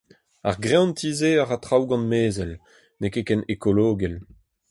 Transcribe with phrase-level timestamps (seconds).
[0.47, 2.53] Ar greanti-se a ra traoù gant mezell,
[2.99, 4.15] n’eo ket ken ekologel.